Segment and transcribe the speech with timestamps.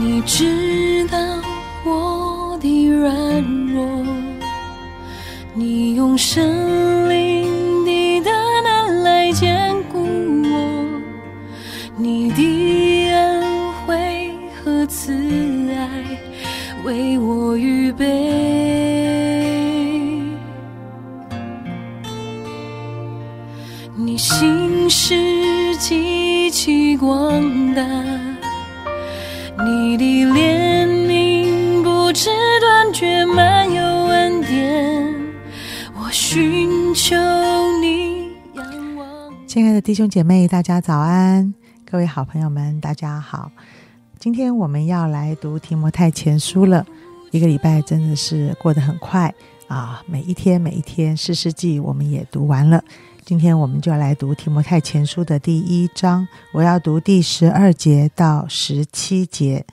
[0.00, 1.18] 你知道
[1.84, 4.06] 我的软弱，
[5.54, 8.30] 你用生灵的大
[8.62, 9.98] 能来坚固
[10.44, 10.86] 我，
[11.96, 14.30] 你的恩惠
[14.62, 15.12] 和慈
[15.72, 15.88] 爱
[16.84, 18.06] 为我预备，
[23.96, 27.82] 你心事极其广大。
[29.64, 32.30] 你的怜悯不知
[32.60, 35.12] 断绝，满有恩典。
[35.96, 37.16] 我寻求
[37.80, 39.34] 你，仰望。
[39.48, 41.52] 亲爱的弟兄姐妹，大家早安！
[41.90, 43.50] 各位好朋友们，大家好。
[44.20, 46.86] 今天我们要来读提摩太前书了。
[47.32, 49.34] 一个礼拜真的是过得很快
[49.66, 50.00] 啊！
[50.06, 52.84] 每一天，每一天，四世纪我们也读完了。
[53.28, 59.66] 今天我们就来读提摩太前书的第一章，我要读第十二节到十七节。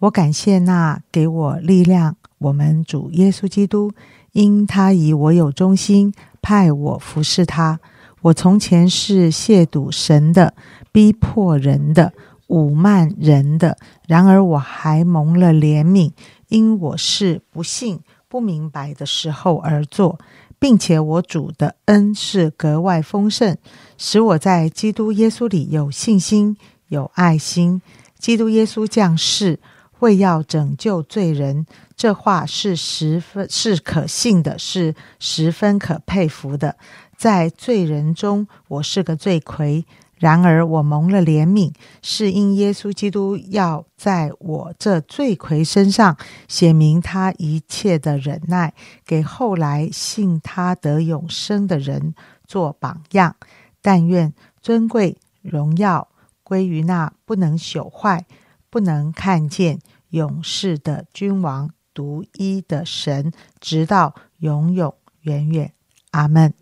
[0.00, 3.92] 我感谢那给我力量，我们主耶稣基督，
[4.32, 7.78] 因他以我有忠心，派我服侍他。
[8.22, 10.52] 我从前是亵渎神的，
[10.90, 12.12] 逼迫人的，
[12.48, 16.10] 侮慢人的，然而我还蒙了怜悯，
[16.48, 20.18] 因我是不信、不明白的时候而做。
[20.60, 23.56] 并且我主的恩是格外丰盛，
[23.98, 26.56] 使我在基督耶稣里有信心、
[26.88, 27.82] 有爱心。
[28.18, 29.58] 基督耶稣降世，
[30.00, 36.76] 为要拯救罪人，这话是十分是可信的，是十分可佩服的。
[37.16, 39.86] 在罪人中，我是个罪魁。
[40.20, 46.14] 然而我蒙了怜悯，是因耶稣基督要在我这罪魁身上
[46.46, 48.74] 写明他一切的忍耐，
[49.06, 52.14] 给后来信他得永生的人
[52.46, 53.34] 做榜样。
[53.80, 56.06] 但愿尊贵荣耀
[56.42, 58.26] 归于那不能朽坏、
[58.68, 59.78] 不能看见、
[60.10, 65.72] 永世的君王、独一的神，直到永永远远。
[66.10, 66.52] 阿门。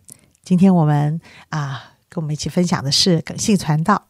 [0.45, 1.19] 今天我们
[1.49, 1.88] 啊。
[2.09, 4.03] 跟我们一起分享的是耿信传道。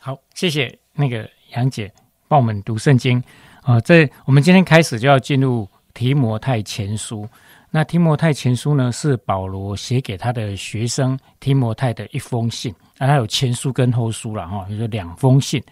[0.00, 1.92] 好，谢谢那个杨姐
[2.26, 3.22] 帮我们读圣经
[3.62, 3.78] 啊。
[3.80, 7.28] 这我们今天开始就要进入提摩太前书。
[7.70, 13.06] 那提摩太前书呢，是保罗写给他的学生提摩太的一封信啊。
[13.06, 15.62] 他有前书跟后书了哈，有两封信。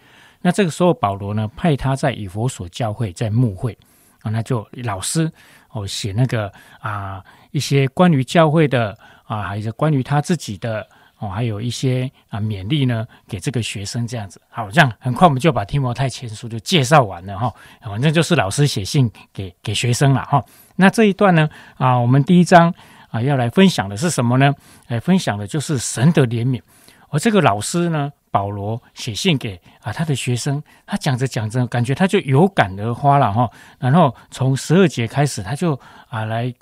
[0.41, 3.75] 那这个时候保罗呢，派他在以佛所教会，在牧会
[4.21, 5.31] 啊，那就老师
[5.71, 8.95] 哦写那个啊一些关于教会的。
[9.27, 10.87] 啊，还有关于他自己的
[11.19, 14.41] 哦，还有一些啊勉励呢，给这个学生这样子。
[14.49, 17.53] 好，这样很快我们就把提摩太前书就介绍完了哈。
[17.81, 20.43] 反正就是老师写信给给学生了哈。
[20.75, 22.73] 那这一段呢啊，我们第一章
[23.09, 24.53] 啊要来分享的是什么呢？
[24.87, 26.61] 来分享的就是神的怜悯。
[27.09, 33.49] 而这个老师呢，保罗写信给啊他的学生，他讲着讲着，感觉他就有感而发了哈。
[33.79, 35.79] 然后从十二节开始，他就
[36.09, 36.53] 啊来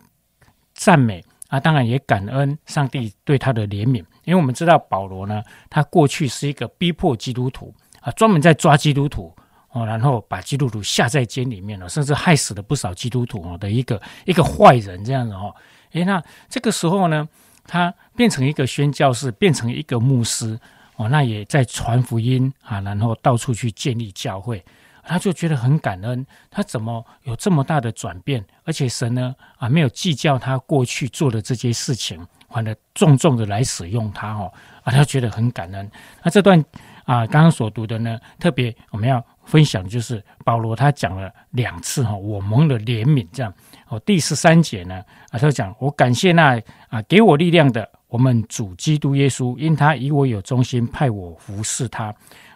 [0.73, 1.23] 赞美。
[1.47, 9.33] 啊，当然也感恩上帝对他的怜悯，因为我们知道保罗呢，他过去是一个逼迫基督徒啊，专门在抓基督徒
[9.71, 15.53] 哦，然后把基督徒下在监里面了，甚至害死了不少基督徒哦的一个一个坏人这样子哦。
[15.91, 17.27] 诶，那这个时候呢，
[17.65, 20.59] 他变成一个宣教士，变成一个牧师
[20.95, 24.63] 哦，那也在传福音啊，然后到处去建立教会。
[25.07, 28.43] 他就觉得很感恩，他怎么有这么大的转变？
[28.63, 34.51] 而且神呢啊，没有计较他过去做的这些事情，反而重重的来使用他哦
[34.83, 35.91] 啊，他觉得很感恩。
[36.23, 36.59] 那这段
[37.05, 43.53] 啊，刚刚所读的呢，特别我们要分享就是保罗他讲了两次哈，我蒙了怜悯这样
[43.87, 43.99] 哦。
[43.99, 52.13] 第十三节呢啊，他讲我感谢那啊给我力量的我们主基督耶稣，因他以我有忠心，派我服侍他。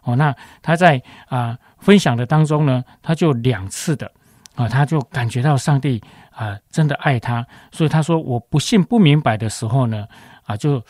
[0.09, 4.12] 哦，那他在啊分享的当中呢，他就两次的
[4.56, 10.08] 啊，他就感觉到上帝啊真的爱他，所以他说我不信不明白的时候呢，
[10.44, 10.84] 啊就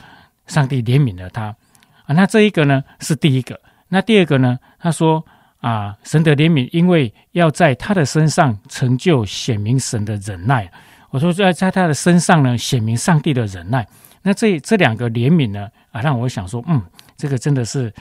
[0.48, 1.56] 上帝怜悯了他
[2.06, 2.16] 啊。
[2.16, 3.60] 那这一个呢是第一个，
[3.90, 5.24] 那第二个呢，他说
[5.60, 10.72] 啊神的怜悯，因为要在他的身上成就显明神的忍耐。
[11.12, 13.86] 我说在在他的身上呢显明上帝的忍耐。
[14.22, 16.82] 那这这两个怜悯呢啊，让我想说，嗯，
[17.16, 17.94] 这个真的是。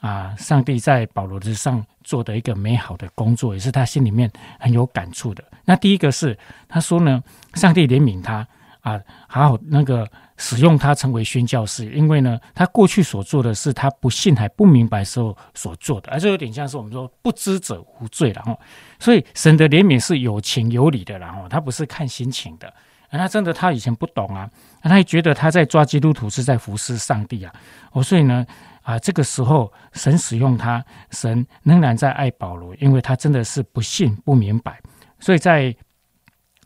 [0.00, 5.42] 啊，上帝在保罗之上做的一个美好的工作，也是他心里面很有感触的。
[5.64, 6.36] 那第一个是
[6.68, 7.22] 他说呢，
[7.54, 8.46] 上帝怜悯他
[8.82, 18.56] 啊，好好那个使用他成为宣教士，因为呢，他过去所做的是他不信还不明白时候所做的，而且有点像是我们说不知者无罪然后，
[19.00, 22.72] 所以神的怜悯是有情有理的然后，他不是看心情的。
[23.10, 24.48] 那真的他以前不懂啊，
[24.82, 27.52] 他也觉得他在抓基督徒是在服侍上帝啊，
[27.92, 28.46] 哦，所以呢。
[28.86, 34.80] 啊，这个时候神使用他，神仍然在爱保罗，因为他真的是不信不明白，
[35.18, 35.74] 所以在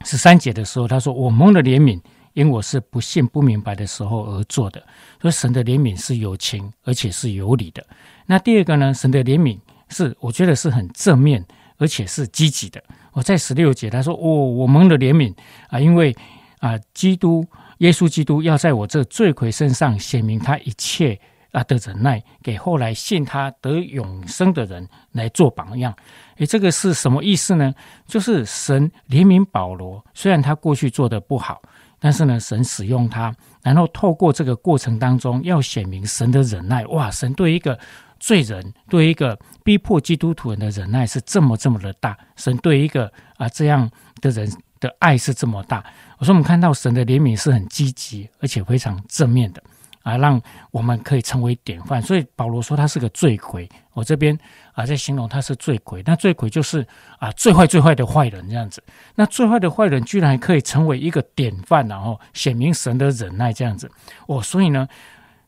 [0.04, 1.98] 十三节的时候，他说：“我蒙了怜悯，
[2.34, 4.82] 因我是不信不明白的时候而做的。”
[5.18, 7.82] 所以神的怜悯是有情，而且是有理的。
[8.26, 8.92] 那第二个呢？
[8.92, 9.58] 神的怜悯
[9.88, 11.42] 是我觉得是很正面，
[11.78, 12.84] 而且是积极的。
[13.12, 15.34] 我在十六节他说：“哦，我蒙了怜悯
[15.68, 16.14] 啊，因为
[16.58, 17.46] 啊，基督
[17.78, 21.18] 耶稣基督要在我这罪魁身上显明他一切。”
[21.52, 25.94] 啊的忍耐，给后来信他得永生的人来做榜样。
[26.36, 27.74] 诶，这个是什么意思呢？
[28.06, 31.60] 就是神怜悯保罗，虽然他过去做的不好，
[31.98, 36.86] 但是呢，神使用他，然后透过这个过程当中，要显明神的忍耐。
[36.86, 37.78] 哇，神对一个
[38.18, 42.16] 罪人，对一个逼迫基督徒人的忍耐是这么这么的大。
[42.36, 45.84] 神对一个啊这样的人的爱是这么大。
[46.18, 49.62] 我说，我们看到神的怜悯是很积极，而且非常正面的。
[50.10, 50.40] 啊，让
[50.70, 52.02] 我们可以成为典范。
[52.02, 53.68] 所以保罗说他是个罪魁。
[53.92, 54.36] 我这边
[54.72, 56.02] 啊，在形容他是罪魁。
[56.04, 56.86] 那罪魁就是
[57.18, 58.82] 啊，最坏最坏的坏人这样子。
[59.14, 63.90] 那最坏的坏人居然可以成为一个典范，然后显明神的忍耐这样子。
[64.26, 64.88] 哦，所以呢，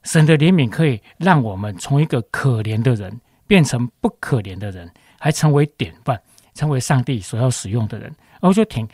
[0.02, 6.20] 神的怜悯可以让我们从一个可怜的人变成不可怜的人，还成为典范，
[6.54, 8.14] 成为上帝所要使用的人。
[8.40, 8.88] 我就挺。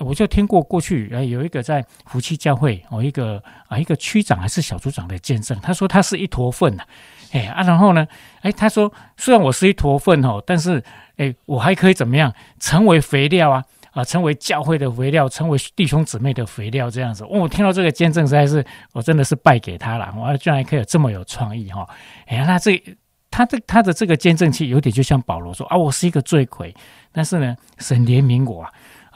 [0.00, 6.82] 我就听过过去呃有一个在福气教会哦一个啊一个区长还是小组长的见证，他说他是一坨粪呐，
[7.32, 8.06] 哎啊然后呢
[8.42, 10.82] 哎他说虽然我是一坨粪哦，但是
[11.16, 12.30] 哎我还可以怎么样
[12.60, 17.24] 成为肥料啊啊成为教会的肥料，成为弟兄姊妹的肥料这样子。
[17.24, 18.62] 我听到这个见证实在是
[18.92, 21.88] 我真的是拜给他了，我居然可以这么有创意哈！
[22.26, 22.78] 哎那这
[23.30, 26.74] 他这他的这个见证器有点就像保罗说啊我是一个罪魁，
[27.10, 28.66] 但是呢神怜悯我。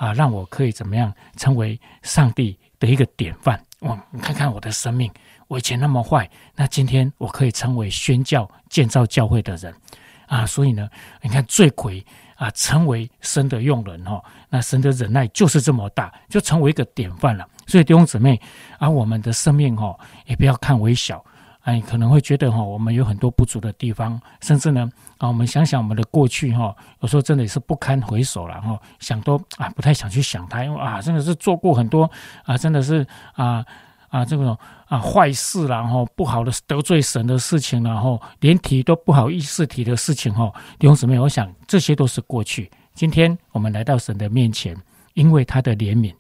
[0.02, 3.62] 啊，让我可以怎么样成为上帝的一个典范？
[3.82, 5.08] 哇，你看看我的生命，
[5.46, 9.72] 我以前那么坏，那今天我可以成为宣教、建造教会的人
[10.26, 10.44] 啊！
[10.44, 10.88] 所以呢，
[11.20, 12.04] 你看罪魁
[12.34, 17.48] 啊，成为神的用人哈，那神的忍耐就是这么大，就成为一个典范了。
[17.68, 18.40] 所以弟兄姊妹
[18.80, 19.96] 啊，我们的生命哈，
[20.26, 21.24] 也不要看微小。
[21.62, 32.10] 哎，可能会觉得哈，我们有很多不足的地方，甚至呢，啊，我们想想我们的过去哈，有时候真的也是不堪回首了哈，想都啊不太想去想它，因为啊，真的是做过很多
[32.44, 33.64] 啊，真的是啊
[34.08, 42.68] 啊这种啊坏事然后不好的得罪神的事情，然后连提都不好意思提的事情哈，弟兄姊妹，我想这些都是过去。
[42.92, 44.76] 今天我们来到神的面前，
[45.14, 46.12] 因为他的怜悯，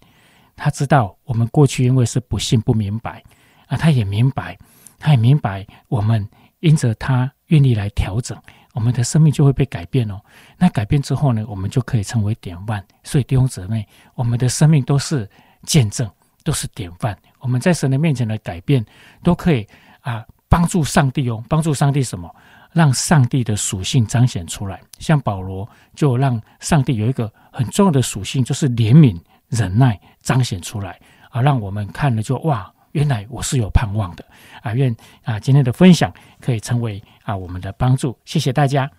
[0.54, 3.20] 他知道我们过去因为是不信不明白
[3.66, 4.56] 啊，他也明白。
[5.02, 6.26] 他也明白，我们
[6.60, 8.40] 因着他愿意来调整，
[8.72, 10.20] 我们的生命就会被改变哦。
[10.56, 12.82] 那改变之后呢，我们就可以成为典范。
[13.02, 13.84] 所以弟兄姊妹，
[14.14, 15.28] 我们的生命都是
[15.64, 16.08] 见证，
[16.44, 17.18] 都是典范。
[17.40, 18.84] 我们在神的面前的改变，
[19.24, 19.66] 都可以
[20.02, 22.32] 啊帮助上帝哦，帮助上帝什么？
[22.72, 24.80] 让上帝的属性彰显出来。
[24.98, 30.98] 像保罗就让上帝有一个很重要的属性，就是怜悯、忍耐彰显出来
[31.30, 32.71] 啊，让我们看了就哇。
[32.92, 34.24] 原来我是有盼望的
[34.62, 34.72] 啊！
[34.74, 34.94] 愿
[35.24, 38.90] 啊今天的分享可以成为啊我们的帮助，谢谢大家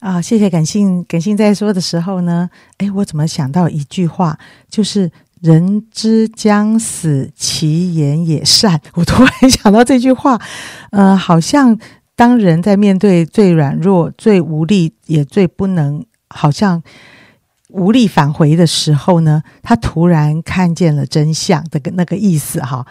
[0.00, 0.22] 啊！
[0.22, 2.48] 谢谢感性感性在说的时候呢，
[2.78, 4.38] 哎，我怎么想到一句话，
[4.68, 5.10] 就是
[5.42, 8.80] “人之将死，其言也善”。
[8.94, 10.40] 我突然想到这句话，
[10.90, 11.78] 呃，好像
[12.14, 16.82] 当人在面对最软弱、最无力，也最不能，好像。
[17.68, 22.86] 无力返回的时候呢，他突然看见了真相的那个意思哈，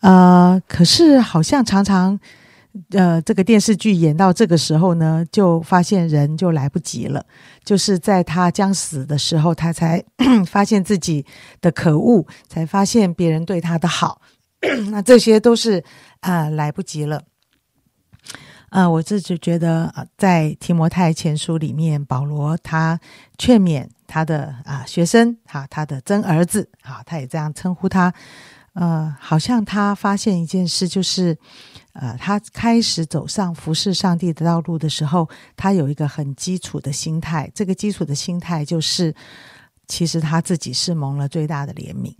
[0.00, 2.18] 呃，可是好像常常，
[2.90, 7.24] 呃，这个电视剧演到这个时候呢，就发现人就来不及了，
[7.64, 10.04] 就是在他将死的时候，他才
[10.46, 11.24] 发现自己
[11.60, 14.20] 的可恶，才发现别人对他的好，
[14.90, 15.82] 那这些都是
[16.20, 17.22] 啊来不及了。
[18.68, 23.00] 啊，我自己觉得，在提摩太前书里面，保罗他
[23.36, 28.12] 劝勉他的啊学生，哈，他的真儿子，哈，他也这样称呼他。
[28.72, 31.38] 呃，好像他发现一件事，就是，
[31.92, 37.48] 呃，他开始走上服侍上帝的道路的时候，他有一个很基础的心态。
[37.54, 39.14] 这个基础的心态就是，
[39.86, 42.12] 其实他自己是蒙了最大的怜悯。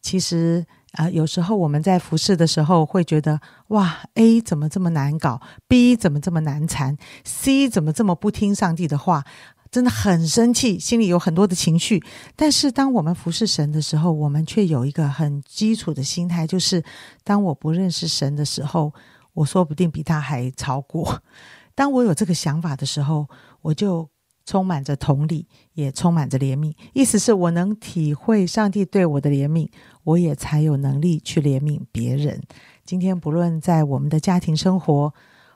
[0.00, 0.64] 其实。
[0.92, 9.24] 啊，有时候我们在服侍的时候会觉得，哇，A 怎么这么难搞，B 怎么这么难缠，C 怎么这么不听上帝的话，
[9.72, 12.00] 真的很生气，心里有很多的情绪。
[12.36, 16.84] 但是当我们服侍神的时候，我们却有一个很基础的心态，就是
[17.24, 18.92] 当我不认识神的时候，
[19.32, 21.20] 我说不定比他还超过。
[21.74, 23.28] 当我有这个想法的时候，
[23.62, 24.08] 我就。
[24.44, 26.74] 充满着同理，也充满着怜悯。
[26.92, 29.68] 意思是我能体会上帝对我的怜悯，
[30.02, 32.42] 我也才有能力去怜悯别人。
[32.84, 35.14] 今天不论在我们的家庭生活，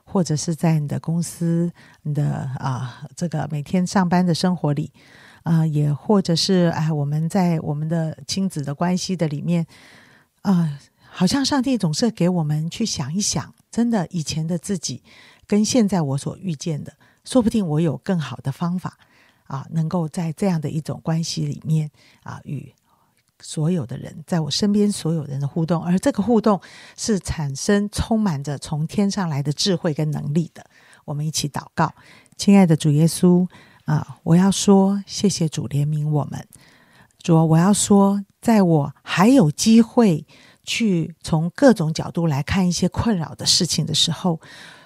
[0.09, 1.69] 或者是在你的公司、
[2.01, 4.89] 你的啊这个每天上班的生活里，
[5.43, 9.67] 啊，也或者是哎，我们在我们的亲子的关系的里面，
[10.43, 10.79] 啊，
[11.11, 15.03] 好像上帝总是给我们去想一想，真的以前的自己
[15.45, 16.93] 跟现在我所遇见的，
[17.25, 18.97] 说不定我有更好的方法
[19.43, 21.91] 啊，能够在这样的一种关系里面
[22.23, 22.73] 啊与。
[23.41, 26.59] 所有的人在我身边，所有人的互动，而这个互动
[26.95, 30.65] 是产生充满着从天上来的智慧跟能力的。
[31.05, 31.93] 我们一起祷告，
[32.35, 33.47] 亲爱的主耶稣
[33.85, 34.17] 啊！
[34.23, 36.47] 我要说，谢谢主怜悯我们。
[37.21, 40.25] 主，我要说，在我还有机会
[40.63, 44.41] 去从各种角度来看一些困扰的事情的时候，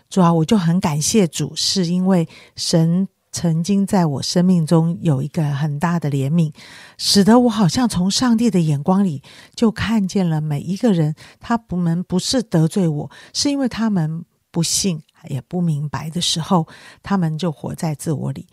[0.09, 3.07] 主啊，我就很感谢主，是因为神。
[3.31, 6.53] 曾经在我生命中有一个很大的怜悯，
[6.97, 9.23] 使得我好像从上帝的眼光里
[9.55, 11.15] 就看见了每一个人。
[11.39, 16.67] 他不能不是得罪我，是因为他们不信也不明白的时候，
[17.01, 18.47] 他们就活在自我里。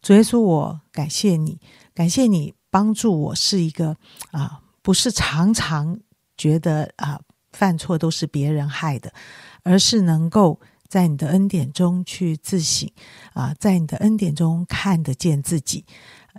[0.00, 1.60] 主耶稣，我感谢你，
[1.92, 3.96] 感谢你帮助我是一个
[4.30, 5.98] 啊，不是常常
[6.36, 7.20] 觉得啊
[7.52, 9.12] 犯错都是别人害的，
[9.64, 10.60] 而是能够。
[10.90, 12.90] 在你的恩典中去自省
[13.32, 15.84] 啊，在你的恩典中看得见自己，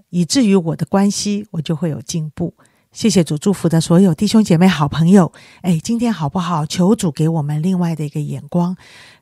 [0.10, 2.53] 以至于我的关系我就会有进步。
[2.91, 5.31] 谢谢主祝福的所有弟兄姐妹、好朋友。
[5.62, 6.65] 哎，今天好不好？
[6.65, 8.75] 求主给我们另外的一个眼光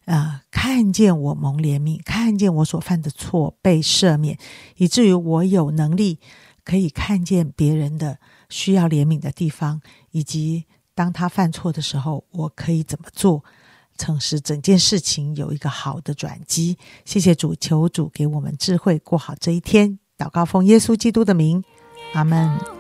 [0.06, 4.36] 啊，看见我蒙怜悯，看见我所犯的错被赦免，
[4.78, 6.18] 以至于我有能力
[6.64, 8.18] 可以看见别人的
[8.50, 13.44] 需要怜悯的地方，以及当他犯错的时候，我可以怎么做。
[14.00, 16.78] 曾使整件事情有一个好的转机。
[17.04, 20.00] 谢谢主，求主给我们智慧，过好这一天。
[20.18, 21.62] 祷告奉耶稣基督的名，
[22.14, 22.79] 阿门。